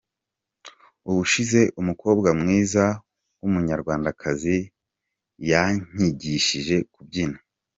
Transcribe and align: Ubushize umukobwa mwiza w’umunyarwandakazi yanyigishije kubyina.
Ubushize 1.09 1.61
umukobwa 1.81 2.29
mwiza 2.39 2.85
w’umunyarwandakazi 3.39 4.57
yanyigishije 5.49 6.75
kubyina. 6.93 7.37